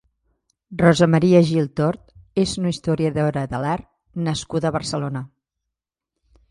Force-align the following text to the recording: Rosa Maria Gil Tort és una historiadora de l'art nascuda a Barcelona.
Rosa 0.81 1.07
Maria 1.15 1.41
Gil 1.49 1.69
Tort 1.81 2.15
és 2.45 2.55
una 2.63 2.73
historiadora 2.73 3.47
de 3.53 3.61
l'art 3.67 3.89
nascuda 4.31 4.73
a 4.73 4.77
Barcelona. 4.79 5.25